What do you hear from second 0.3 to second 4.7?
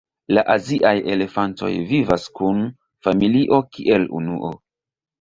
La aziaj elefantoj vivas kun familio kiel unuo.